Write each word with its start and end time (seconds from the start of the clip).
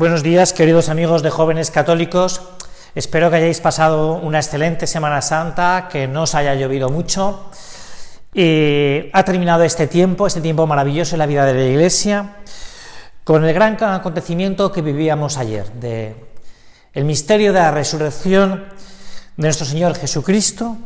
Buenos 0.00 0.22
días, 0.22 0.54
queridos 0.54 0.88
amigos 0.88 1.22
de 1.22 1.28
jóvenes 1.28 1.70
católicos. 1.70 2.40
Espero 2.94 3.28
que 3.28 3.36
hayáis 3.36 3.60
pasado 3.60 4.14
una 4.14 4.38
excelente 4.38 4.86
Semana 4.86 5.20
Santa, 5.20 5.90
que 5.92 6.08
no 6.08 6.22
os 6.22 6.34
haya 6.34 6.54
llovido 6.54 6.88
mucho. 6.88 7.50
Y 8.32 9.10
ha 9.12 9.22
terminado 9.26 9.62
este 9.62 9.88
tiempo, 9.88 10.26
este 10.26 10.40
tiempo 10.40 10.66
maravilloso 10.66 11.16
en 11.16 11.18
la 11.18 11.26
vida 11.26 11.44
de 11.44 11.52
la 11.52 11.64
Iglesia, 11.66 12.36
con 13.24 13.44
el 13.44 13.52
gran 13.52 13.76
acontecimiento 13.84 14.72
que 14.72 14.80
vivíamos 14.80 15.36
ayer, 15.36 15.70
de 15.72 16.16
el 16.94 17.04
misterio 17.04 17.52
de 17.52 17.58
la 17.58 17.70
resurrección 17.70 18.64
de 19.36 19.48
nuestro 19.48 19.66
Señor 19.66 19.94
Jesucristo, 19.96 20.78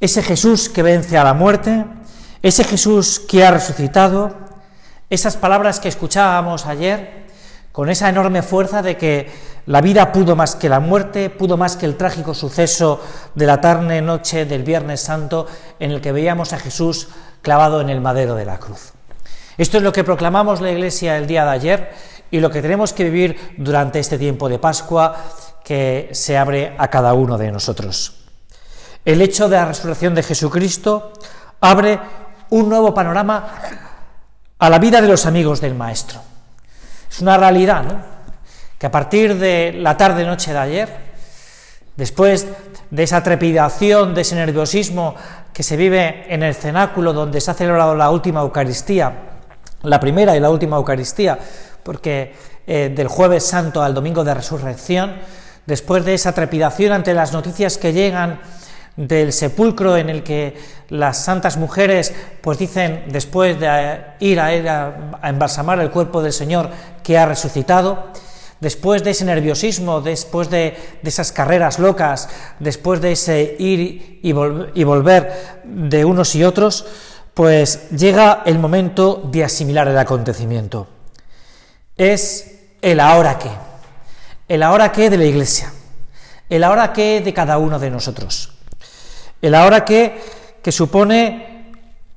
ese 0.00 0.20
Jesús 0.24 0.68
que 0.68 0.82
vence 0.82 1.16
a 1.16 1.22
la 1.22 1.34
muerte, 1.34 1.84
ese 2.42 2.64
Jesús 2.64 3.20
que 3.20 3.46
ha 3.46 3.52
resucitado, 3.52 4.34
esas 5.10 5.36
palabras 5.36 5.78
que 5.78 5.86
escuchábamos 5.86 6.66
ayer, 6.66 7.23
con 7.74 7.90
esa 7.90 8.08
enorme 8.08 8.42
fuerza 8.42 8.82
de 8.82 8.96
que 8.96 9.28
la 9.66 9.80
vida 9.80 10.12
pudo 10.12 10.36
más 10.36 10.54
que 10.54 10.68
la 10.68 10.78
muerte, 10.78 11.28
pudo 11.28 11.56
más 11.56 11.76
que 11.76 11.86
el 11.86 11.96
trágico 11.96 12.32
suceso 12.32 13.00
de 13.34 13.46
la 13.46 13.60
tarde 13.60 14.00
noche 14.00 14.44
del 14.44 14.62
Viernes 14.62 15.00
Santo 15.00 15.48
en 15.80 15.90
el 15.90 16.00
que 16.00 16.12
veíamos 16.12 16.52
a 16.52 16.60
Jesús 16.60 17.08
clavado 17.42 17.80
en 17.80 17.90
el 17.90 18.00
madero 18.00 18.36
de 18.36 18.44
la 18.44 18.60
cruz. 18.60 18.92
Esto 19.58 19.78
es 19.78 19.82
lo 19.82 19.92
que 19.92 20.04
proclamamos 20.04 20.60
la 20.60 20.70
Iglesia 20.70 21.18
el 21.18 21.26
día 21.26 21.44
de 21.44 21.50
ayer 21.50 21.92
y 22.30 22.38
lo 22.38 22.48
que 22.48 22.62
tenemos 22.62 22.92
que 22.92 23.10
vivir 23.10 23.56
durante 23.58 23.98
este 23.98 24.18
tiempo 24.18 24.48
de 24.48 24.60
Pascua 24.60 25.16
que 25.64 26.10
se 26.12 26.38
abre 26.38 26.76
a 26.78 26.86
cada 26.86 27.12
uno 27.14 27.38
de 27.38 27.50
nosotros. 27.50 28.20
El 29.04 29.20
hecho 29.20 29.48
de 29.48 29.56
la 29.56 29.66
resurrección 29.66 30.14
de 30.14 30.22
Jesucristo 30.22 31.12
abre 31.60 31.98
un 32.50 32.68
nuevo 32.68 32.94
panorama 32.94 33.52
a 34.60 34.70
la 34.70 34.78
vida 34.78 35.00
de 35.00 35.08
los 35.08 35.26
amigos 35.26 35.60
del 35.60 35.74
Maestro. 35.74 36.33
Es 37.14 37.20
una 37.20 37.38
realidad, 37.38 37.84
¿no? 37.84 38.00
Que 38.76 38.86
a 38.86 38.90
partir 38.90 39.38
de 39.38 39.72
la 39.72 39.96
tarde-noche 39.96 40.52
de 40.52 40.58
ayer, 40.58 40.88
después 41.96 42.48
de 42.90 43.02
esa 43.04 43.22
trepidación, 43.22 44.16
de 44.16 44.22
ese 44.22 44.34
nerviosismo 44.34 45.14
que 45.52 45.62
se 45.62 45.76
vive 45.76 46.24
en 46.28 46.42
el 46.42 46.56
cenáculo 46.56 47.12
donde 47.12 47.40
se 47.40 47.52
ha 47.52 47.54
celebrado 47.54 47.94
la 47.94 48.10
última 48.10 48.40
Eucaristía, 48.40 49.12
la 49.84 50.00
primera 50.00 50.36
y 50.36 50.40
la 50.40 50.50
última 50.50 50.76
Eucaristía, 50.76 51.38
porque 51.84 52.34
eh, 52.66 52.92
del 52.92 53.06
jueves 53.06 53.46
santo 53.46 53.80
al 53.80 53.94
domingo 53.94 54.24
de 54.24 54.34
resurrección, 54.34 55.14
después 55.66 56.04
de 56.04 56.14
esa 56.14 56.32
trepidación 56.32 56.92
ante 56.92 57.14
las 57.14 57.32
noticias 57.32 57.78
que 57.78 57.92
llegan 57.92 58.40
del 58.96 59.32
sepulcro 59.32 59.96
en 59.96 60.08
el 60.08 60.22
que 60.22 60.56
las 60.88 61.24
santas 61.24 61.56
mujeres 61.56 62.14
pues 62.40 62.58
dicen 62.58 63.04
después 63.08 63.58
de 63.58 64.00
ir 64.20 64.38
a, 64.40 65.18
a, 65.20 65.28
embalsamar 65.28 65.80
el 65.80 65.90
cuerpo 65.90 66.22
del 66.22 66.32
Señor 66.32 66.70
que 67.02 67.18
ha 67.18 67.26
resucitado, 67.26 68.12
después 68.60 69.04
de 69.04 69.10
ese 69.10 69.24
nerviosismo, 69.24 70.00
después 70.00 70.48
de, 70.48 70.76
esas 71.02 71.32
carreras 71.32 71.78
locas, 71.78 72.28
después 72.60 73.00
de 73.00 73.12
ese 73.12 73.56
ir 73.58 74.20
y, 74.22 74.28
y 74.30 74.84
volver 74.84 75.32
de 75.64 76.04
unos 76.04 76.34
y 76.34 76.44
otros, 76.44 76.86
pues 77.34 77.90
llega 77.90 78.42
el 78.46 78.58
momento 78.58 79.22
de 79.30 79.44
asimilar 79.44 79.88
el 79.88 79.98
acontecimiento. 79.98 80.86
Es 81.96 82.60
el 82.80 83.00
ahora 83.00 83.38
qué, 83.38 83.50
el 84.48 84.62
ahora 84.62 84.92
qué 84.92 85.10
de 85.10 85.18
la 85.18 85.24
Iglesia, 85.24 85.72
el 86.48 86.64
ahora 86.64 86.92
qué 86.92 87.20
de 87.20 87.34
cada 87.34 87.58
uno 87.58 87.78
de 87.78 87.90
nosotros. 87.90 88.53
El 89.44 89.54
ahora 89.54 89.84
que, 89.84 90.18
que 90.62 90.72
supone 90.72 91.70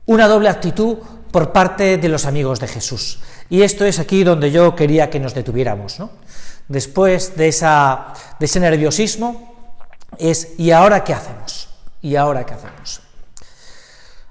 una 0.06 0.30
doble 0.30 0.48
actitud 0.48 0.98
por 1.30 1.52
parte 1.52 1.98
de 1.98 2.08
los 2.08 2.26
amigos 2.26 2.62
de 2.62 2.70
Jesús. 2.70 3.20
Y 3.50 3.64
esto 3.64 3.84
es 3.84 4.00
aquí 4.00 4.24
donde 4.24 4.50
yo 4.50 4.78
quería 4.78 5.10
que 5.10 5.20
nos 5.20 5.34
detuviéramos. 5.34 6.00
¿no? 6.00 6.10
Después 6.70 7.36
de, 7.36 7.50
esa, 7.50 8.14
de 8.40 8.46
ese 8.46 8.62
nerviosismo, 8.62 9.76
es 10.18 10.58
¿y 10.58 10.72
ahora 10.72 11.04
qué 11.04 11.14
hacemos? 11.14 11.68
¿Y 12.02 12.16
ahora 12.16 12.46
qué 12.46 12.54
hacemos? 12.54 13.02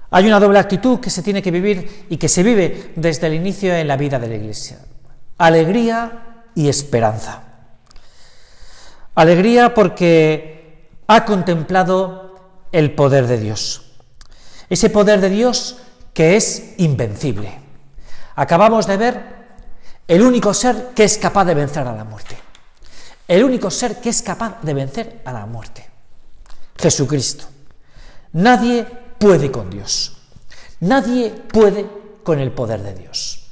Hay 0.09 0.25
una 0.25 0.39
doble 0.39 0.57
actitud 0.57 0.99
que 0.99 1.11
se 1.11 1.21
tiene 1.21 1.43
que 1.43 1.51
vivir 1.51 2.07
y 2.09 2.17
que 2.17 2.27
se 2.27 2.41
vive 2.41 2.93
desde 2.95 3.27
el 3.27 3.35
inicio 3.35 3.75
en 3.75 3.87
la 3.87 3.95
vida 3.95 4.17
de 4.17 4.27
la 4.27 4.35
Iglesia. 4.37 4.79
Alegría 5.37 6.45
y 6.55 6.67
esperanza. 6.67 7.43
Alegría 9.13 9.75
porque 9.75 10.89
ha 11.05 11.25
contemplado 11.25 12.26
el 12.71 12.91
poder 12.93 13.27
de 13.27 13.37
Dios. 13.37 13.83
Ese 14.69 14.89
poder 14.89 15.21
de 15.21 15.29
Dios 15.29 15.77
que 16.13 16.35
es 16.35 16.73
invencible. 16.77 17.59
Acabamos 18.35 18.87
de 18.87 18.97
ver 18.97 19.37
el 20.07 20.21
único 20.21 20.53
ser 20.53 20.89
que 20.95 21.03
es 21.03 21.17
capaz 21.17 21.45
de 21.45 21.53
vencer 21.53 21.87
a 21.87 21.95
la 21.95 22.03
muerte. 22.03 22.37
El 23.27 23.43
único 23.43 23.69
ser 23.69 23.99
que 23.99 24.09
es 24.09 24.21
capaz 24.21 24.61
de 24.61 24.73
vencer 24.73 25.21
a 25.25 25.33
la 25.33 25.45
muerte. 25.45 25.87
Jesucristo. 26.77 27.45
Nadie 28.33 28.85
puede 29.17 29.51
con 29.51 29.69
Dios. 29.69 30.17
Nadie 30.79 31.31
puede 31.31 31.85
con 32.23 32.39
el 32.39 32.51
poder 32.51 32.83
de 32.83 32.93
Dios. 32.93 33.51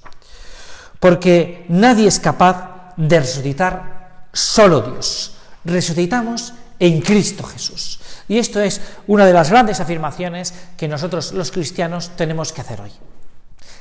Porque 0.99 1.65
nadie 1.69 2.07
es 2.07 2.19
capaz 2.19 2.93
de 2.97 3.19
resucitar 3.19 4.27
solo 4.31 4.81
Dios. 4.81 5.35
Resucitamos 5.63 6.53
en 6.79 7.01
Cristo 7.01 7.43
Jesús. 7.43 7.99
Y 8.27 8.39
esto 8.39 8.61
es 8.61 8.81
una 9.07 9.25
de 9.25 9.33
las 9.33 9.49
grandes 9.49 9.79
afirmaciones 9.79 10.53
que 10.77 10.87
nosotros 10.87 11.31
los 11.33 11.51
cristianos 11.51 12.11
tenemos 12.15 12.51
que 12.51 12.61
hacer 12.61 12.81
hoy. 12.81 12.91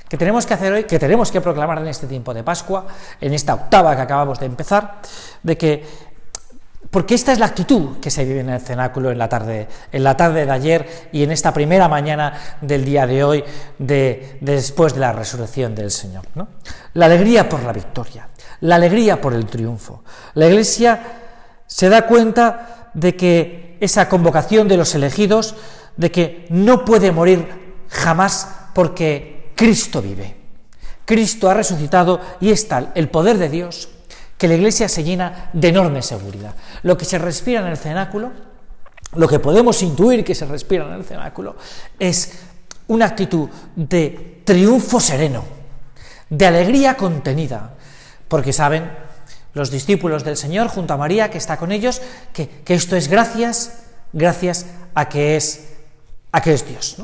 Que 0.09 0.19
tenemos 0.19 0.47
que 0.47 0.55
hacer 0.55 0.72
hoy, 0.72 0.84
que 0.84 0.99
tenemos 0.99 1.31
que 1.31 1.41
proclamar 1.41 1.78
en 1.78 1.88
este 1.88 2.06
tiempo 2.06 2.34
de 2.34 2.43
Pascua, 2.43 2.87
en 3.21 3.32
esta 3.32 3.55
octava 3.55 3.97
que 3.97 4.03
acabamos 4.03 4.38
de 4.38 4.47
empezar, 4.47 5.00
de 5.43 5.56
que 5.56 5.84
porque 6.94 7.16
esta 7.16 7.32
es 7.32 7.41
la 7.41 7.47
actitud 7.47 7.99
que 7.99 8.09
se 8.09 8.25
vive 8.25 8.38
en 8.38 8.50
el 8.50 8.60
cenáculo 8.60 9.10
en 9.10 9.19
la 9.19 9.28
tarde, 9.28 9.66
en 9.91 10.05
la 10.05 10.16
tarde 10.16 10.47
de 10.47 10.53
ayer 10.53 11.09
y 11.11 11.25
en 11.25 11.32
esta 11.32 11.53
primera 11.53 11.88
mañana 11.88 12.34
del 12.61 12.84
día 12.84 13.05
de 13.05 13.25
hoy, 13.25 13.44
de, 13.81 14.38
después 14.41 14.94
de 14.94 15.00
la 15.00 15.12
resurrección 15.12 15.75
del 15.75 15.91
Señor. 15.91 16.25
La 16.93 17.06
alegría 17.06 17.49
por 17.49 17.65
la 17.65 17.72
victoria, 17.72 18.28
la 18.61 18.76
alegría 18.76 19.21
por 19.21 19.34
el 19.34 19.47
triunfo. 19.47 20.05
La 20.34 20.47
Iglesia 20.47 21.00
se 21.66 21.88
da 21.88 22.06
cuenta 22.06 22.91
de 22.94 23.16
que 23.16 23.64
esa 23.81 24.09
convocación 24.09 24.69
de 24.69 24.77
los 24.77 24.95
elegidos, 24.95 25.55
de 25.97 26.11
que 26.11 26.47
no 26.51 26.85
puede 26.85 27.12
morir 27.12 27.47
jamás 27.89 28.49
porque 28.75 29.53
Cristo 29.55 30.03
vive. 30.03 30.37
Cristo 31.05 31.51
ha 31.51 31.55
resucitado 31.55 32.21
y 32.41 32.51
es 32.51 32.67
tal 32.69 32.91
el 32.95 33.09
poder 33.09 33.39
de 33.39 33.49
Dios 33.49 33.89
que 34.39 34.49
la 34.49 34.55
iglesia 34.55 34.89
se 34.89 35.05
llena 35.05 35.51
de 35.53 35.69
enorme 35.69 36.03
seguridad. 36.03 36.55
Lo 36.83 36.97
que 36.97 37.05
se 37.05 37.19
respira 37.19 37.61
en 37.61 37.69
el 37.69 37.77
cenáculo, 37.77 38.33
lo 39.15 39.29
que 39.29 39.39
podemos 39.39 39.83
intuir 39.83 40.25
que 40.25 40.35
se 40.35 40.47
respira 40.47 40.87
en 40.87 40.95
el 40.95 41.05
cenáculo, 41.05 41.56
es 41.99 42.33
una 42.89 43.06
actitud 43.06 43.49
de 43.77 44.43
triunfo 44.45 44.99
sereno, 44.99 45.45
de 46.29 46.47
alegría 46.47 46.97
contenida, 46.97 47.75
porque 48.29 48.53
saben 48.53 48.91
los 49.55 49.71
discípulos 49.71 50.25
del 50.25 50.37
Señor 50.37 50.69
junto 50.69 50.95
a 50.95 50.97
María 50.97 51.31
que 51.31 51.39
está 51.39 51.57
con 51.57 51.73
ellos, 51.73 52.03
que, 52.33 52.63
esto 52.67 52.97
es 52.97 53.09
gracias, 53.09 53.85
gracias 54.13 54.67
a 54.95 55.09
que 55.09 55.37
es, 55.37 55.69
a 56.33 56.43
que 56.43 56.53
es 56.53 56.69
Dios. 56.69 56.97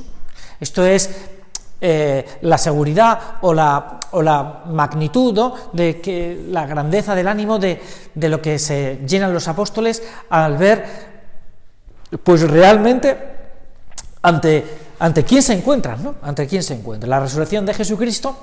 Esto 0.60 0.84
es 0.84 1.10
eh, 1.80 2.26
la 2.42 2.58
seguridad 2.58 3.38
o 3.40 3.54
la, 3.54 4.62
magnitud 4.66 5.54
de 5.72 6.00
que 6.00 6.44
la 6.48 6.66
grandeza 6.66 7.14
del 7.14 7.28
ánimo 7.28 7.58
de, 7.58 7.80
de, 8.14 8.28
lo 8.28 8.42
que 8.42 8.58
se 8.58 9.00
llenan 9.06 9.32
los 9.32 9.48
apóstoles 9.48 10.02
al 10.28 10.58
ver, 10.58 10.84
pues 12.22 12.42
realmente 12.42 13.16
ante, 14.22 14.64
ante 14.98 15.24
quién 15.24 15.42
se 15.42 15.54
encuentran, 15.54 16.02
¿no? 16.02 16.16
Ante 16.22 16.46
quién 16.46 16.62
se 16.62 16.74
encuentran. 16.74 17.08
La 17.08 17.20
resurrección 17.20 17.64
de 17.64 17.74
Jesucristo 17.74 18.36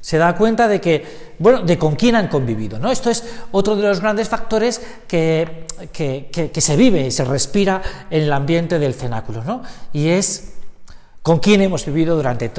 se 0.00 0.18
da 0.18 0.34
cuenta 0.34 0.66
de 0.66 0.80
que, 0.80 1.34
bueno, 1.38 1.62
de 1.62 1.78
con 1.78 1.94
quién 1.94 2.16
han 2.16 2.28
convivido, 2.28 2.78
¿no? 2.78 2.90
Esto 2.90 3.10
es 3.10 3.24
otro 3.52 3.76
de 3.76 3.82
los 3.82 4.00
grandes 4.00 4.28
factores 4.28 4.80
que, 5.06 5.66
que, 5.92 6.60
se 6.60 6.76
vive 6.76 7.06
y 7.06 7.10
se 7.10 7.24
respira 7.24 7.82
en 8.10 8.22
el 8.22 8.32
ambiente 8.32 8.78
del 8.78 8.94
cenáculo, 8.94 9.44
¿no? 9.44 9.62
Y 9.92 10.08
es 10.08 10.54
con 11.22 11.38
quién 11.38 11.60
hemos 11.60 11.84
vivido 11.84 12.16
durante, 12.16 12.50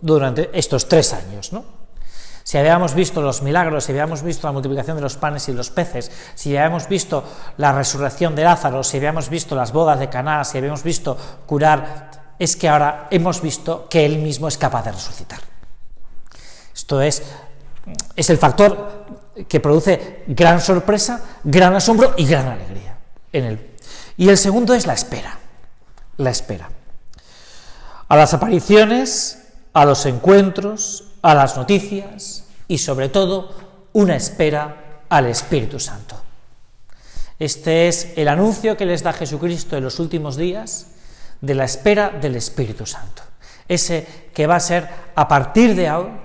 durante 0.00 0.50
estos 0.52 0.88
tres 0.88 1.12
años, 1.12 1.52
¿no? 1.52 1.64
Si 2.44 2.58
habíamos 2.58 2.94
visto 2.94 3.22
los 3.22 3.40
milagros, 3.40 3.84
si 3.84 3.92
habíamos 3.92 4.22
visto 4.22 4.46
la 4.46 4.52
multiplicación 4.52 4.98
de 4.98 5.02
los 5.02 5.16
panes 5.16 5.48
y 5.48 5.54
los 5.54 5.70
peces, 5.70 6.12
si 6.34 6.54
habíamos 6.54 6.88
visto 6.88 7.24
la 7.56 7.72
resurrección 7.72 8.34
de 8.34 8.44
Lázaro, 8.44 8.84
si 8.84 8.98
habíamos 8.98 9.30
visto 9.30 9.56
las 9.56 9.72
bodas 9.72 9.98
de 9.98 10.10
Caná, 10.10 10.44
si 10.44 10.58
habíamos 10.58 10.82
visto 10.82 11.16
curar, 11.46 12.34
es 12.38 12.54
que 12.54 12.68
ahora 12.68 13.08
hemos 13.10 13.40
visto 13.40 13.88
que 13.88 14.04
Él 14.04 14.18
mismo 14.18 14.46
es 14.46 14.58
capaz 14.58 14.84
de 14.84 14.92
resucitar. 14.92 15.53
Esto 16.84 17.00
es, 17.00 17.22
es 18.14 18.28
el 18.28 18.36
factor 18.36 19.06
que 19.48 19.58
produce 19.58 20.22
gran 20.26 20.60
sorpresa, 20.60 21.38
gran 21.42 21.74
asombro 21.74 22.12
y 22.18 22.26
gran 22.26 22.46
alegría 22.46 22.98
en 23.32 23.44
él. 23.44 23.70
Y 24.18 24.28
el 24.28 24.36
segundo 24.36 24.74
es 24.74 24.86
la 24.86 24.92
espera, 24.92 25.38
la 26.18 26.28
espera. 26.28 26.68
A 28.06 28.16
las 28.16 28.34
apariciones, 28.34 29.44
a 29.72 29.86
los 29.86 30.04
encuentros, 30.04 31.04
a 31.22 31.34
las 31.34 31.56
noticias 31.56 32.44
y 32.68 32.76
sobre 32.76 33.08
todo 33.08 33.54
una 33.94 34.16
espera 34.16 35.04
al 35.08 35.24
Espíritu 35.24 35.80
Santo. 35.80 36.20
Este 37.38 37.88
es 37.88 38.12
el 38.16 38.28
anuncio 38.28 38.76
que 38.76 38.84
les 38.84 39.02
da 39.02 39.14
Jesucristo 39.14 39.78
en 39.78 39.84
los 39.84 39.98
últimos 40.00 40.36
días 40.36 40.88
de 41.40 41.54
la 41.54 41.64
espera 41.64 42.10
del 42.10 42.36
Espíritu 42.36 42.84
Santo. 42.84 43.22
Ese 43.66 44.28
que 44.34 44.46
va 44.46 44.56
a 44.56 44.60
ser 44.60 44.86
a 45.14 45.26
partir 45.26 45.74
de 45.74 45.88
ahora, 45.88 46.23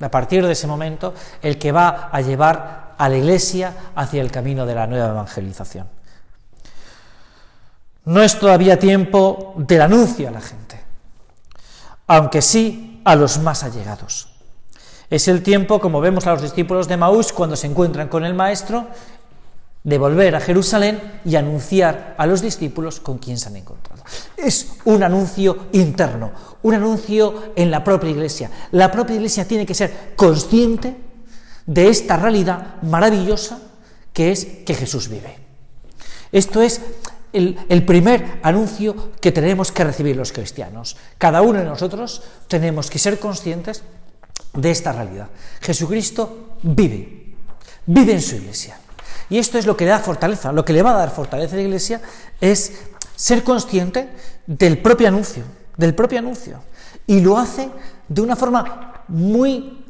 a 0.00 0.10
partir 0.10 0.46
de 0.46 0.52
ese 0.52 0.66
momento, 0.66 1.14
el 1.42 1.58
que 1.58 1.72
va 1.72 2.08
a 2.10 2.20
llevar 2.20 2.94
a 2.96 3.08
la 3.08 3.16
Iglesia 3.16 3.74
hacia 3.94 4.20
el 4.22 4.30
camino 4.30 4.66
de 4.66 4.74
la 4.74 4.86
nueva 4.86 5.08
evangelización. 5.08 5.88
No 8.04 8.22
es 8.22 8.38
todavía 8.38 8.78
tiempo 8.78 9.54
del 9.56 9.82
anuncio 9.82 10.28
a 10.28 10.32
la 10.32 10.40
gente, 10.40 10.80
aunque 12.06 12.42
sí 12.42 13.02
a 13.04 13.14
los 13.14 13.38
más 13.38 13.62
allegados. 13.62 14.28
Es 15.10 15.28
el 15.28 15.42
tiempo, 15.42 15.80
como 15.80 16.00
vemos 16.00 16.26
a 16.26 16.32
los 16.32 16.42
discípulos 16.42 16.88
de 16.88 16.96
Maús 16.96 17.32
cuando 17.32 17.56
se 17.56 17.66
encuentran 17.66 18.08
con 18.08 18.24
el 18.24 18.32
Maestro, 18.32 18.86
de 19.82 19.98
volver 19.98 20.36
a 20.36 20.40
Jerusalén 20.40 21.20
y 21.24 21.36
anunciar 21.36 22.14
a 22.18 22.26
los 22.26 22.42
discípulos 22.42 23.00
con 23.00 23.18
quién 23.18 23.38
se 23.38 23.48
han 23.48 23.56
encontrado. 23.56 24.02
Es 24.36 24.72
un 24.84 25.02
anuncio 25.02 25.66
interno, 25.72 26.32
un 26.62 26.74
anuncio 26.74 27.52
en 27.56 27.70
la 27.70 27.82
propia 27.82 28.10
iglesia. 28.10 28.50
La 28.72 28.90
propia 28.90 29.16
iglesia 29.16 29.46
tiene 29.46 29.64
que 29.64 29.74
ser 29.74 30.12
consciente 30.16 30.96
de 31.66 31.88
esta 31.88 32.16
realidad 32.16 32.82
maravillosa 32.82 33.58
que 34.12 34.32
es 34.32 34.44
que 34.66 34.74
Jesús 34.74 35.08
vive. 35.08 35.38
Esto 36.32 36.60
es 36.60 36.80
el, 37.32 37.58
el, 37.68 37.84
primer 37.84 38.40
anuncio 38.42 39.12
que 39.20 39.32
tenemos 39.32 39.72
que 39.72 39.84
recibir 39.84 40.16
los 40.16 40.32
cristianos. 40.32 40.96
Cada 41.16 41.42
uno 41.42 41.58
de 41.60 41.64
nosotros 41.64 42.22
tenemos 42.48 42.90
que 42.90 42.98
ser 42.98 43.18
conscientes 43.18 43.82
de 44.52 44.70
esta 44.70 44.92
realidad. 44.92 45.28
Jesucristo 45.60 46.56
vive, 46.62 47.34
vive 47.86 48.12
en 48.12 48.22
su 48.22 48.36
iglesia. 48.36 48.79
Y 49.30 49.38
esto 49.38 49.58
es 49.58 49.64
lo 49.64 49.76
que 49.76 49.84
le 49.84 49.92
da 49.92 50.00
fortaleza. 50.00 50.52
Lo 50.52 50.64
que 50.64 50.72
le 50.72 50.82
va 50.82 50.90
a 50.90 50.98
dar 50.98 51.10
fortaleza 51.10 51.54
a 51.54 51.56
la 51.56 51.62
iglesia 51.62 52.02
es 52.40 52.72
ser 53.14 53.44
consciente 53.44 54.10
del 54.46 54.78
propio 54.78 55.08
anuncio, 55.08 55.44
del 55.76 55.94
propio 55.94 56.18
anuncio. 56.18 56.60
Y 57.06 57.20
lo 57.20 57.38
hace 57.38 57.70
de 58.08 58.20
una 58.20 58.34
forma 58.34 59.04
muy, 59.08 59.84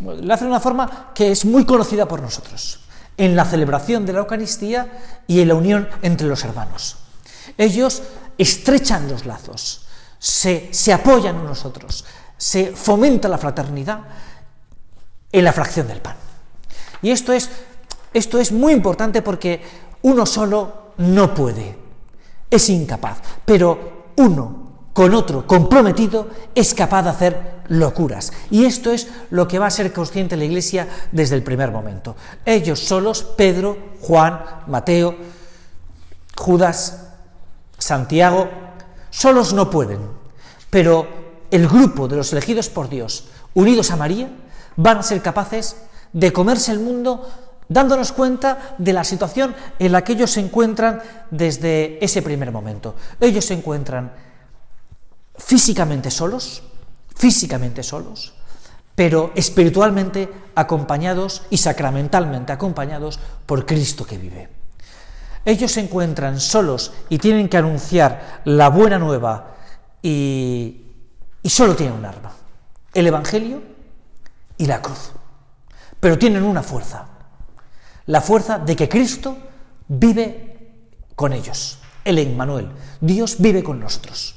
lo 0.00 0.34
hace 0.34 0.44
de 0.44 0.50
una 0.50 0.60
forma 0.60 1.12
que 1.14 1.30
es 1.30 1.44
muy 1.44 1.64
conocida 1.64 2.06
por 2.06 2.20
nosotros, 2.20 2.80
en 3.16 3.36
la 3.36 3.44
celebración 3.44 4.04
de 4.04 4.12
la 4.12 4.20
Eucaristía 4.20 5.00
y 5.26 5.40
en 5.40 5.48
la 5.48 5.54
unión 5.54 5.88
entre 6.02 6.26
los 6.26 6.44
hermanos. 6.44 6.96
Ellos 7.56 8.02
estrechan 8.36 9.08
los 9.08 9.24
lazos, 9.24 9.86
se, 10.18 10.68
se 10.72 10.92
apoyan 10.92 11.36
unos 11.36 11.64
otros, 11.64 12.04
se 12.36 12.72
fomenta 12.74 13.28
la 13.28 13.38
fraternidad 13.38 14.00
en 15.30 15.44
la 15.44 15.52
fracción 15.52 15.86
del 15.86 16.00
pan. 16.00 16.16
Y 17.02 17.10
esto 17.10 17.32
es 17.32 17.50
esto 18.12 18.38
es 18.38 18.52
muy 18.52 18.72
importante 18.72 19.22
porque 19.22 19.60
uno 20.02 20.26
solo 20.26 20.92
no 20.98 21.34
puede, 21.34 21.76
es 22.50 22.68
incapaz, 22.70 23.18
pero 23.44 24.12
uno 24.16 24.68
con 24.92 25.14
otro 25.14 25.46
comprometido 25.46 26.28
es 26.54 26.74
capaz 26.74 27.02
de 27.04 27.10
hacer 27.10 27.58
locuras. 27.68 28.32
Y 28.50 28.64
esto 28.64 28.90
es 28.90 29.06
lo 29.30 29.46
que 29.46 29.58
va 29.58 29.66
a 29.66 29.70
ser 29.70 29.92
consciente 29.92 30.36
la 30.36 30.44
Iglesia 30.44 30.88
desde 31.12 31.36
el 31.36 31.44
primer 31.44 31.70
momento. 31.70 32.16
Ellos 32.44 32.80
solos, 32.80 33.22
Pedro, 33.22 33.78
Juan, 34.00 34.40
Mateo, 34.66 35.14
Judas, 36.36 37.10
Santiago, 37.78 38.48
solos 39.10 39.52
no 39.52 39.70
pueden, 39.70 40.00
pero 40.68 41.06
el 41.50 41.68
grupo 41.68 42.08
de 42.08 42.16
los 42.16 42.32
elegidos 42.32 42.68
por 42.68 42.88
Dios, 42.88 43.28
unidos 43.54 43.90
a 43.90 43.96
María, 43.96 44.30
van 44.76 44.98
a 44.98 45.02
ser 45.02 45.22
capaces 45.22 45.76
de 46.12 46.32
comerse 46.32 46.72
el 46.72 46.80
mundo 46.80 47.28
dándonos 47.68 48.12
cuenta 48.12 48.74
de 48.78 48.92
la 48.92 49.04
situación 49.04 49.54
en 49.78 49.92
la 49.92 50.02
que 50.02 50.12
ellos 50.12 50.30
se 50.30 50.40
encuentran 50.40 51.00
desde 51.30 52.02
ese 52.04 52.22
primer 52.22 52.50
momento. 52.52 52.94
Ellos 53.20 53.44
se 53.44 53.54
encuentran 53.54 54.12
físicamente 55.36 56.10
solos, 56.10 56.62
físicamente 57.14 57.82
solos, 57.82 58.34
pero 58.94 59.32
espiritualmente 59.34 60.28
acompañados 60.54 61.42
y 61.50 61.58
sacramentalmente 61.58 62.52
acompañados 62.52 63.20
por 63.46 63.64
Cristo 63.64 64.04
que 64.04 64.18
vive. 64.18 64.48
Ellos 65.44 65.72
se 65.72 65.80
encuentran 65.80 66.40
solos 66.40 66.92
y 67.08 67.18
tienen 67.18 67.48
que 67.48 67.56
anunciar 67.56 68.42
la 68.44 68.68
buena 68.68 68.98
nueva 68.98 69.54
y, 70.02 70.84
solo 71.44 71.74
tienen 71.74 71.96
un 71.96 72.04
arma, 72.04 72.32
el 72.92 73.06
Evangelio 73.06 73.62
y 74.56 74.66
la 74.66 74.82
cruz, 74.82 75.12
pero 76.00 76.18
tienen 76.18 76.42
una 76.42 76.62
fuerza, 76.62 77.06
la 78.08 78.20
fuerza 78.20 78.58
de 78.58 78.74
que 78.74 78.88
Cristo 78.88 79.36
vive 79.86 80.72
con 81.14 81.32
ellos, 81.32 81.78
el 82.04 82.18
Emmanuel. 82.18 82.68
Dios 83.00 83.36
vive 83.38 83.62
con 83.62 83.78
nosotros. 83.78 84.34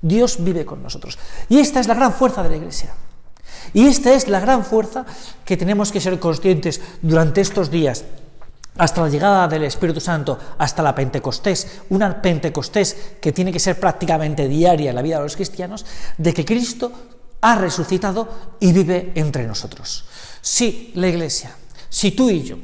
Dios 0.00 0.36
vive 0.44 0.64
con 0.64 0.82
nosotros. 0.82 1.18
Y 1.48 1.58
esta 1.58 1.80
es 1.80 1.88
la 1.88 1.94
gran 1.94 2.12
fuerza 2.12 2.42
de 2.42 2.50
la 2.50 2.56
Iglesia. 2.56 2.94
Y 3.72 3.86
esta 3.86 4.12
es 4.12 4.28
la 4.28 4.40
gran 4.40 4.64
fuerza 4.64 5.06
que 5.44 5.56
tenemos 5.56 5.90
que 5.90 6.00
ser 6.00 6.18
conscientes 6.20 6.80
durante 7.00 7.40
estos 7.40 7.70
días, 7.70 8.04
hasta 8.76 9.00
la 9.00 9.08
llegada 9.08 9.48
del 9.48 9.64
Espíritu 9.64 10.00
Santo, 10.00 10.38
hasta 10.58 10.82
la 10.82 10.94
Pentecostés, 10.94 11.80
una 11.88 12.20
Pentecostés 12.20 13.14
que 13.20 13.32
tiene 13.32 13.52
que 13.52 13.58
ser 13.58 13.80
prácticamente 13.80 14.48
diaria 14.48 14.90
en 14.90 14.96
la 14.96 15.02
vida 15.02 15.16
de 15.16 15.24
los 15.24 15.34
cristianos, 15.34 15.84
de 16.18 16.34
que 16.34 16.44
Cristo 16.44 16.92
ha 17.40 17.56
resucitado 17.56 18.28
y 18.60 18.72
vive 18.72 19.12
entre 19.14 19.46
nosotros. 19.46 20.04
Sí, 20.42 20.92
la 20.94 21.08
Iglesia, 21.08 21.56
si 21.88 22.12
tú 22.12 22.28
y 22.30 22.42
yo 22.42 22.58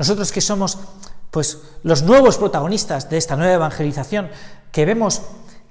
nosotros 0.00 0.32
que 0.32 0.40
somos 0.40 0.78
pues 1.30 1.58
los 1.82 2.04
nuevos 2.04 2.38
protagonistas 2.38 3.10
de 3.10 3.18
esta 3.18 3.36
nueva 3.36 3.52
evangelización, 3.52 4.30
que 4.72 4.86
vemos 4.86 5.20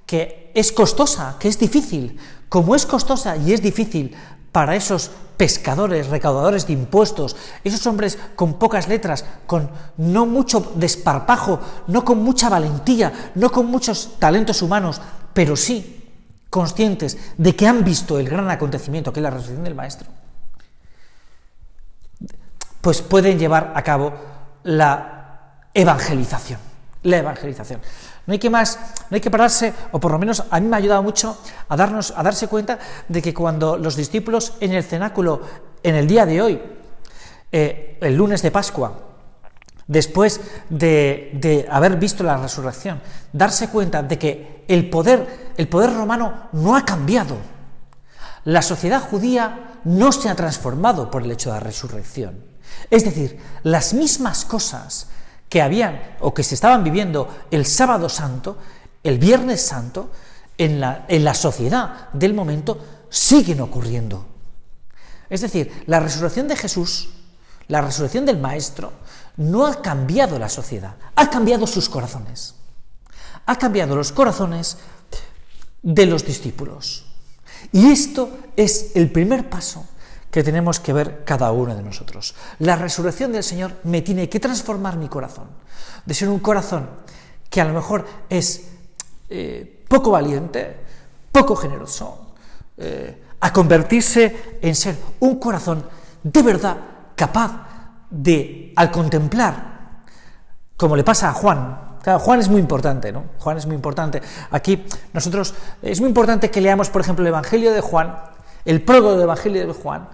que 0.06 0.52
es 0.54 0.72
costosa, 0.72 1.38
que 1.40 1.48
es 1.48 1.58
difícil, 1.58 2.20
como 2.48 2.76
es 2.76 2.86
costosa 2.86 3.38
y 3.38 3.54
es 3.54 3.64
difícil 3.64 4.16
para 4.52 4.76
esos 4.76 5.10
pescadores, 5.36 6.10
recaudadores 6.10 6.68
de 6.68 6.74
impuestos, 6.74 7.36
esos 7.64 7.88
hombres 7.88 8.20
con 8.36 8.60
pocas 8.60 8.88
letras, 8.88 9.26
con 9.48 9.72
no 9.98 10.28
mucho 10.28 10.74
desparpajo, 10.76 11.60
no 11.88 12.06
con 12.06 12.22
mucha 12.22 12.50
valentía, 12.50 13.32
no 13.34 13.52
con 13.52 13.66
muchos 13.66 14.20
talentos 14.20 14.62
humanos, 14.62 15.02
pero 15.34 15.56
sí 15.56 16.06
conscientes 16.52 17.18
de 17.36 17.56
que 17.56 17.66
han 17.66 17.84
visto 17.84 18.20
el 18.20 18.30
gran 18.30 18.48
acontecimiento 18.52 19.12
que 19.12 19.22
es 19.22 19.24
la 19.24 19.32
resurrección 19.32 19.64
del 19.64 19.74
Maestro 19.74 20.08
pues 22.82 23.02
pueden 23.02 23.38
llevar 23.38 23.74
a 23.76 23.84
cabo 23.84 24.14
la 24.64 25.66
evangelización. 25.74 26.60
La 27.04 27.18
evangelización. 27.18 27.82
No 28.26 28.34
hay 28.34 28.40
que 28.40 28.50
más, 28.50 28.78
no 29.10 29.16
hay 29.16 29.22
que 29.22 29.32
pararse, 29.32 29.74
o 29.92 30.00
por 30.00 30.12
lo 30.12 30.20
menos 30.20 30.44
a 30.52 30.60
mí 30.60 30.68
me 30.68 30.76
ha 30.76 30.80
ayudado 30.80 31.02
mucho 31.02 31.38
a 31.68 31.76
darnos, 31.76 32.14
a 32.16 32.22
darse 32.22 32.48
cuenta 32.48 32.78
de 33.08 33.22
que 33.22 33.34
cuando 33.34 33.78
los 33.78 33.96
discípulos 33.96 34.54
en 34.60 34.74
el 34.74 34.84
cenáculo, 34.84 35.42
en 35.82 35.96
el 35.96 36.08
día 36.08 36.26
de 36.26 36.42
hoy, 36.42 36.62
eh, 37.52 37.98
el 38.02 38.16
lunes 38.16 38.42
de 38.42 38.52
Pascua, 38.52 38.94
después 39.88 40.42
de, 40.70 41.32
de, 41.34 41.68
haber 41.72 41.96
visto 41.96 42.24
la 42.24 42.38
resurrección, 42.38 43.02
darse 43.34 43.70
cuenta 43.70 44.04
de 44.04 44.20
que 44.20 44.66
el 44.68 44.90
poder, 44.90 45.54
el 45.58 45.68
poder 45.68 45.94
romano 45.94 46.50
no 46.52 46.76
ha 46.76 46.86
cambiado. 46.86 47.38
La 48.44 48.62
sociedad 48.62 49.02
judía 49.02 49.80
no 49.86 50.12
se 50.12 50.30
ha 50.30 50.36
transformado 50.36 51.10
por 51.10 51.24
el 51.24 51.32
hecho 51.32 51.50
de 51.50 51.56
la 51.56 51.62
resurrección. 51.62 52.49
Es 52.90 53.04
decir, 53.04 53.40
las 53.64 53.94
mismas 53.94 54.46
cosas 54.46 55.08
que 55.48 55.62
habían 55.62 56.18
o 56.20 56.34
que 56.34 56.44
se 56.44 56.56
estaban 56.56 56.84
viviendo 56.84 57.28
el 57.52 57.66
sábado 57.66 58.10
santo, 58.10 58.58
el 59.04 59.18
viernes 59.18 59.62
santo, 59.62 60.12
en 60.58 60.80
la, 60.80 61.06
en 61.08 61.24
la 61.24 61.34
sociedad 61.34 62.10
del 62.14 62.34
momento, 62.34 62.78
siguen 63.10 63.62
ocurriendo. 63.62 64.26
Es 65.30 65.42
decir, 65.42 65.84
la 65.86 66.00
resurrección 66.00 66.48
de 66.48 66.56
Jesús, 66.56 67.10
la 67.68 67.82
resurrección 67.82 68.26
del 68.26 68.40
Maestro, 68.40 68.92
no 69.38 69.66
ha 69.66 69.82
cambiado 69.82 70.38
la 70.38 70.50
sociedad, 70.50 70.96
ha 71.16 71.30
cambiado 71.30 71.66
sus 71.66 71.88
corazones. 71.88 72.56
Ha 73.46 73.56
cambiado 73.56 73.96
los 73.96 74.12
corazones 74.12 74.78
de 75.82 76.06
los 76.06 76.26
discípulos. 76.26 77.06
Y 77.72 77.92
esto 77.92 78.30
es 78.56 78.92
el 78.96 79.12
primer 79.12 79.50
paso 79.50 79.86
que 80.32 80.44
tenemos 80.44 80.80
que 80.80 80.94
ver 80.94 81.24
cada 81.26 81.52
uno 81.52 81.76
de 81.76 81.82
nosotros. 81.82 82.36
La 82.60 82.76
resurrección 82.76 83.32
del 83.32 83.44
Señor 83.44 83.74
me 83.84 84.02
tiene 84.02 84.30
que 84.30 84.40
transformar 84.40 84.98
mi 84.98 85.08
corazón, 85.08 85.48
de 86.06 86.14
ser 86.14 86.30
un 86.30 86.40
corazón 86.40 86.90
que 87.50 87.62
a 87.62 87.66
lo 87.66 87.74
mejor 87.74 88.06
es 88.30 88.70
eh, 89.30 89.84
poco 89.88 90.12
valiente, 90.12 90.76
poco 91.32 91.56
generoso, 91.56 92.34
eh, 92.78 93.24
a 93.40 93.54
convertirse 93.54 94.60
en 94.62 94.76
ser 94.76 94.96
un 95.20 95.40
corazón 95.40 95.84
de 96.22 96.42
verdad 96.42 96.78
capaz 97.16 97.52
de, 98.10 98.74
al 98.76 98.92
contemplar, 98.92 100.04
como 100.78 100.96
le 100.96 101.04
pasa 101.04 101.30
a 101.30 101.34
Juan, 101.34 101.90
Juan 102.18 102.40
es 102.40 102.50
muy 102.50 102.60
importante, 102.60 103.12
¿no? 103.12 103.26
Juan 103.38 103.58
es 103.58 103.66
muy 103.66 103.76
importante. 103.76 104.22
Aquí 104.52 104.86
nosotros 105.14 105.54
es 105.82 106.00
muy 106.00 106.08
importante 106.10 106.50
que 106.50 106.62
leamos, 106.62 106.90
por 106.90 107.02
ejemplo, 107.02 107.24
el 107.24 107.28
Evangelio 107.28 107.74
de 107.74 107.82
Juan, 107.82 108.16
el 108.66 108.82
prólogo 108.82 109.12
del 109.12 109.22
Evangelio 109.24 109.68
de 109.68 109.74
Juan, 109.74 110.08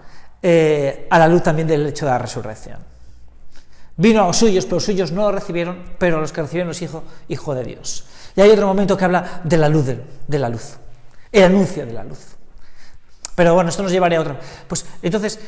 eh, 0.48 1.08
a 1.10 1.18
la 1.18 1.28
luz 1.28 1.42
también 1.42 1.68
del 1.68 1.88
hecho 1.88 2.06
de 2.06 2.12
la 2.12 2.20
resurrección. 2.20 2.78
Vino 3.98 4.22
a 4.22 4.28
los 4.28 4.38
suyos, 4.38 4.66
pero 4.66 4.75
los 4.75 4.84
suyos 4.84 5.12
no 5.12 5.24
lo 5.24 5.32
recibieron, 5.32 5.82
pero 5.98 6.22
los 6.22 6.32
que 6.32 6.44
recibieron 6.44 6.68
los 6.68 6.84
hijos, 6.84 7.02
hijo 7.30 7.56
de 7.56 7.64
Dios. 7.64 8.06
Y 8.36 8.42
hay 8.42 8.52
otro 8.52 8.68
momento 8.68 8.96
que 8.96 9.06
habla 9.06 9.42
de 9.44 9.58
la 9.58 9.70
luz, 9.70 9.88
de, 9.88 10.38
la 10.38 10.48
luz, 10.50 10.78
el 11.32 11.46
anuncio 11.46 11.84
de 11.84 11.94
la 11.94 12.04
luz. 12.04 12.20
Pero 13.34 13.56
bueno, 13.56 13.72
esto 13.72 13.82
nos 13.82 13.92
llevaría 13.92 14.20
a 14.20 14.22
otro. 14.22 14.38
Pues 14.68 14.86
entonces, 15.02 15.40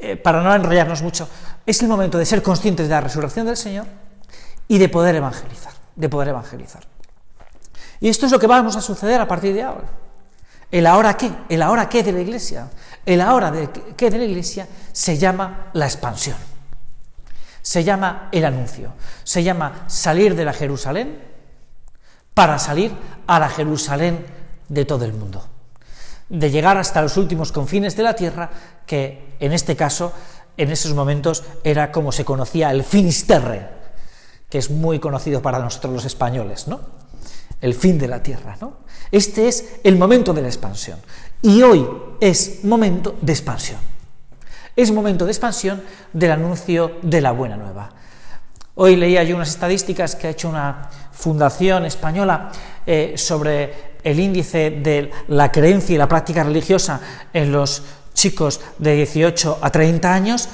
eh, 0.00 0.16
para 0.16 0.42
no 0.42 0.54
enrollarnos 0.54 1.02
mucho, 1.02 1.28
es 1.66 1.82
el 1.82 1.88
momento 1.88 2.16
de 2.16 2.24
ser 2.24 2.42
conscientes 2.42 2.88
de 2.88 2.94
la 2.94 3.02
resurrección 3.02 3.44
del 3.44 3.56
Señor 3.58 3.84
y 4.66 4.78
de 4.78 4.88
poder 4.88 5.14
evangelizar, 5.14 5.74
de 5.94 6.08
poder 6.08 6.28
evangelizar. 6.28 6.84
Y 8.00 8.08
esto 8.08 8.24
es 8.24 8.32
lo 8.32 8.38
que 8.38 8.46
vamos 8.46 8.76
a 8.76 8.80
suceder 8.80 9.20
a 9.20 9.28
partir 9.28 9.52
de 9.52 9.62
ahora. 9.62 9.88
El 10.70 10.86
ahora 10.86 11.18
qué, 11.18 11.30
el 11.50 11.60
ahora 11.60 11.88
qué 11.90 12.02
de 12.02 12.12
la 12.12 12.20
iglesia, 12.20 12.70
el 13.08 13.22
ahora 13.22 13.50
de 13.50 13.70
qué 13.96 14.10
de 14.10 14.18
la 14.18 14.24
iglesia 14.24 14.68
se 14.92 15.16
llama 15.16 15.70
la 15.72 15.86
expansión. 15.86 16.36
Se 17.62 17.82
llama 17.82 18.28
el 18.32 18.44
anuncio, 18.44 18.92
se 19.24 19.42
llama 19.42 19.84
salir 19.86 20.36
de 20.36 20.44
la 20.44 20.52
Jerusalén 20.52 21.18
para 22.34 22.58
salir 22.58 22.92
a 23.26 23.40
la 23.40 23.48
Jerusalén 23.48 24.26
de 24.68 24.84
todo 24.84 25.06
el 25.06 25.14
mundo, 25.14 25.42
de 26.28 26.50
llegar 26.50 26.76
hasta 26.76 27.00
los 27.00 27.16
últimos 27.16 27.50
confines 27.50 27.96
de 27.96 28.02
la 28.02 28.14
tierra, 28.14 28.50
que 28.86 29.36
en 29.40 29.54
este 29.54 29.74
caso, 29.74 30.12
en 30.58 30.70
esos 30.70 30.92
momentos, 30.92 31.44
era 31.64 31.90
como 31.90 32.12
se 32.12 32.26
conocía 32.26 32.70
el 32.70 32.84
Finisterre, 32.84 33.70
que 34.50 34.58
es 34.58 34.70
muy 34.70 34.98
conocido 34.98 35.40
para 35.40 35.60
nosotros 35.60 35.94
los 35.94 36.04
españoles, 36.04 36.68
¿no? 36.68 36.80
El 37.62 37.72
fin 37.72 37.98
de 37.98 38.06
la 38.06 38.22
tierra, 38.22 38.58
¿no? 38.60 38.80
Este 39.10 39.48
es 39.48 39.80
el 39.82 39.96
momento 39.96 40.34
de 40.34 40.42
la 40.42 40.48
expansión. 40.48 41.00
Y 41.40 41.62
hoy 41.62 41.86
es 42.20 42.64
momento 42.64 43.16
de 43.20 43.32
expansión. 43.32 43.78
Es 44.76 44.92
momento 44.92 45.24
de 45.24 45.32
expansión 45.32 45.82
del 46.12 46.32
anuncio 46.32 46.98
de 47.02 47.20
la 47.20 47.32
buena 47.32 47.56
nueva. 47.56 47.90
Hoy 48.74 48.96
leía 48.96 49.24
yo 49.24 49.34
unas 49.34 49.48
estadísticas 49.48 50.14
que 50.14 50.28
ha 50.28 50.30
hecho 50.30 50.48
una 50.48 50.88
fundación 51.12 51.84
española 51.84 52.52
eh, 52.86 53.14
sobre 53.16 53.96
el 54.04 54.20
índice 54.20 54.70
de 54.70 55.10
la 55.28 55.50
creencia 55.50 55.94
y 55.94 55.98
la 55.98 56.06
práctica 56.06 56.44
religiosa 56.44 57.00
en 57.32 57.50
los 57.50 57.82
chicos 58.14 58.60
de 58.78 58.94
18 58.94 59.58
a 59.60 59.70
30 59.70 60.14
años 60.14 60.48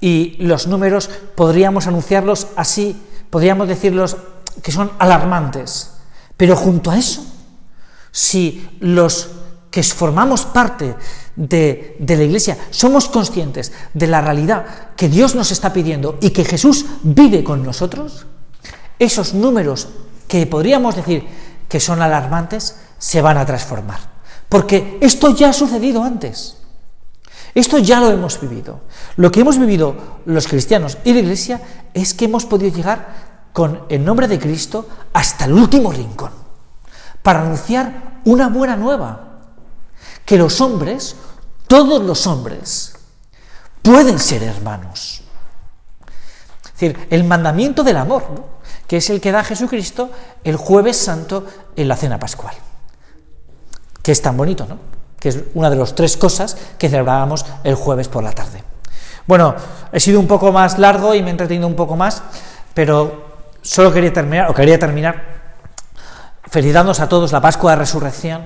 y 0.00 0.36
los 0.40 0.66
números 0.66 1.08
podríamos 1.34 1.86
anunciarlos 1.86 2.48
así, 2.56 3.00
podríamos 3.30 3.68
decirlos 3.68 4.16
que 4.62 4.72
son 4.72 4.90
alarmantes. 4.98 5.92
Pero 6.36 6.56
junto 6.56 6.90
a 6.90 6.98
eso, 6.98 7.24
si 8.10 8.68
los 8.80 9.30
que 9.70 9.82
formamos 9.82 10.44
parte 10.46 10.94
de, 11.36 11.96
la 12.00 12.22
Iglesia 12.22 12.56
somos 12.70 13.08
conscientes 13.08 13.72
de 13.92 14.06
la 14.06 14.20
realidad 14.20 14.94
que 14.96 15.08
Dios 15.08 15.34
nos 15.34 15.50
está 15.50 15.72
pidiendo 15.72 16.18
y 16.20 16.30
que 16.30 16.44
Jesús 16.44 16.86
vive 17.02 17.44
con 17.44 17.62
nosotros, 17.62 18.26
esos 18.98 19.34
números 19.34 19.88
que 20.26 20.46
podríamos 20.46 20.96
decir 20.96 21.26
que 21.68 21.80
son 21.80 22.02
alarmantes 22.02 22.76
se 22.98 23.22
van 23.22 23.36
a 23.36 23.46
transformar. 23.46 24.00
Porque 24.48 24.98
esto 25.00 25.34
ya 25.34 25.50
ha 25.50 25.52
sucedido 25.52 26.02
antes. 26.02 26.56
Esto 27.54 27.78
ya 27.78 28.00
lo 28.00 28.10
hemos 28.10 28.40
vivido. 28.40 28.80
Lo 29.16 29.30
que 29.30 29.40
hemos 29.40 29.58
vivido 29.58 30.20
los 30.24 30.48
cristianos 30.48 30.98
y 31.04 31.12
la 31.12 31.20
Iglesia 31.20 31.60
es 31.92 32.14
que 32.14 32.24
hemos 32.24 32.46
podido 32.46 32.74
llegar 32.74 33.28
con 33.52 33.82
el 33.88 34.04
nombre 34.04 34.28
de 34.28 34.38
Cristo 34.38 34.88
hasta 35.12 35.44
el 35.44 35.52
último 35.52 35.92
rincón 35.92 36.30
para 37.22 37.42
anunciar 37.42 38.20
una 38.24 38.48
buena 38.48 38.76
nueva 38.76 39.27
que 40.28 40.36
los 40.36 40.60
hombres, 40.60 41.16
todos 41.66 42.02
los 42.02 42.26
hombres, 42.26 42.92
pueden 43.80 44.18
ser 44.18 44.42
hermanos. 44.42 45.22
Es 46.66 46.72
decir, 46.72 47.08
el 47.08 47.24
mandamiento 47.24 47.82
del 47.82 47.96
amor, 47.96 48.24
que 48.86 48.98
es 48.98 49.08
el 49.08 49.22
que 49.22 49.32
da 49.32 49.42
Jesucristo 49.42 50.10
el 50.44 50.56
jueves 50.56 50.98
santo 50.98 51.46
en 51.74 51.88
la 51.88 51.96
cena 51.96 52.18
pascual. 52.18 52.54
Que 54.02 54.12
es 54.12 54.20
tan 54.20 54.36
bonito, 54.36 54.66
¿no? 54.66 54.78
Que 55.18 55.30
es 55.30 55.38
una 55.54 55.70
de 55.70 55.76
las 55.76 55.94
tres 55.94 56.18
cosas 56.18 56.58
que 56.76 56.90
celebrábamos 56.90 57.46
el 57.64 57.74
jueves 57.74 58.08
por 58.08 58.22
la 58.22 58.32
tarde. 58.32 58.62
Bueno, 59.26 59.54
he 59.92 59.98
sido 59.98 60.20
un 60.20 60.26
poco 60.26 60.52
más 60.52 60.78
largo 60.78 61.14
y 61.14 61.22
me 61.22 61.28
he 61.28 61.30
entretenido 61.30 61.66
un 61.66 61.74
poco 61.74 61.96
más, 61.96 62.22
pero 62.74 63.46
solo 63.62 63.94
quería 63.94 64.12
terminar, 64.12 64.50
o 64.50 64.54
quería 64.54 64.78
terminar, 64.78 65.24
felicitándonos 66.50 67.00
a 67.00 67.08
todos 67.08 67.32
la 67.32 67.40
Pascua 67.40 67.70
de 67.70 67.78
Resurrección 67.78 68.44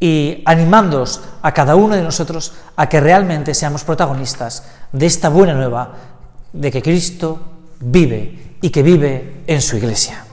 y 0.00 0.42
animándoos 0.46 1.20
a 1.42 1.52
cada 1.52 1.76
uno 1.76 1.94
de 1.94 2.02
nosotros 2.02 2.54
a 2.74 2.88
que 2.88 3.00
realmente 3.00 3.54
seamos 3.54 3.84
protagonistas 3.84 4.64
de 4.92 5.06
esta 5.06 5.28
buena 5.28 5.54
nueva 5.54 5.92
de 6.52 6.70
que 6.72 6.82
Cristo 6.82 7.38
vive 7.78 8.56
y 8.62 8.70
que 8.70 8.82
vive 8.82 9.42
en 9.46 9.60
su 9.60 9.76
iglesia. 9.76 10.24